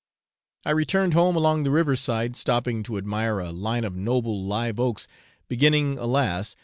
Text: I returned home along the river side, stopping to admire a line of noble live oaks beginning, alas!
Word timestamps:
I 0.65 0.71
returned 0.71 1.13
home 1.13 1.35
along 1.35 1.61
the 1.61 1.69
river 1.69 1.95
side, 1.95 2.35
stopping 2.35 2.81
to 2.85 2.97
admire 2.97 3.37
a 3.37 3.51
line 3.51 3.83
of 3.83 3.95
noble 3.95 4.43
live 4.43 4.79
oaks 4.79 5.07
beginning, 5.47 5.99
alas! 5.99 6.55